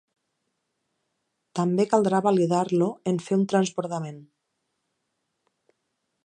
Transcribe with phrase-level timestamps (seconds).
[1.59, 4.19] També caldrà validar-lo en fer un transbordament.